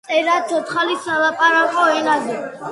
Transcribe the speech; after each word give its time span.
წერდა 0.09 0.37
ცოცხალ 0.51 0.95
სალაპარაკო 1.05 1.87
ენაზე. 2.01 2.43